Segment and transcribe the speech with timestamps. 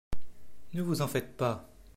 [0.73, 1.69] Ne vous en faites pas!